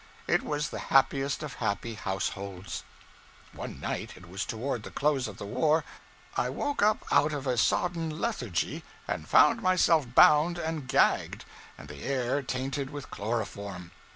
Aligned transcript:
It 0.27 0.41
was 0.41 0.69
the 0.71 0.79
happiest 0.89 1.43
of 1.43 1.53
happy 1.61 1.93
households. 1.93 2.83
One 3.51 3.79
night 3.79 4.13
it 4.17 4.27
was 4.27 4.45
toward 4.45 4.81
the 4.81 4.89
close 4.89 5.27
of 5.27 5.37
the 5.37 5.45
war 5.45 5.83
I 6.35 6.49
woke 6.49 6.81
up 6.81 7.05
out 7.11 7.33
of 7.33 7.45
a 7.45 7.55
sodden 7.55 8.19
lethargy, 8.19 8.83
and 9.07 9.27
found 9.29 9.61
myself 9.61 10.07
bound 10.15 10.57
and 10.57 10.87
gagged, 10.87 11.45
and 11.77 11.87
the 11.87 12.01
air 12.01 12.41
tainted 12.41 12.89
with 12.89 13.11
chloroform! 13.11 13.91